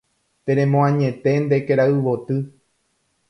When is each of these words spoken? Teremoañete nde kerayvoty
Teremoañete 0.45 1.31
nde 1.43 1.57
kerayvoty 1.67 2.37